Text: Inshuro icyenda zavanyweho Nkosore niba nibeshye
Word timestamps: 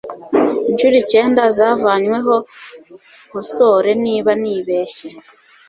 Inshuro 0.69 0.95
icyenda 1.03 1.41
zavanyweho 1.57 2.35
Nkosore 3.27 3.91
niba 4.03 4.31
nibeshye 4.41 5.07